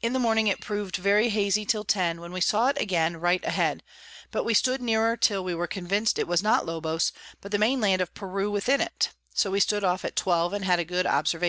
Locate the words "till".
1.64-1.82, 5.16-5.42